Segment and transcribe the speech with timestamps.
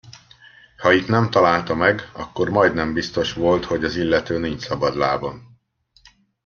[0.77, 5.59] Ha itt nem találta meg, akkor majdnem biztos volt, hogy az illető nincs szabadlábon.